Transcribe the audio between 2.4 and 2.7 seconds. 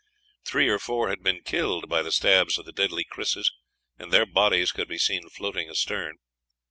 of